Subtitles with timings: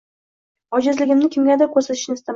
[0.77, 2.29] Ojizligimni kimgadir ko‘rsatishni istamadim.